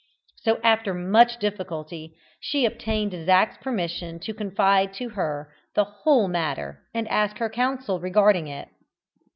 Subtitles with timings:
[0.37, 6.81] So, after much difficulty, she obtained Zac's permission to confide to her the whole matter,
[6.91, 8.69] and to ask her counsel regarding it.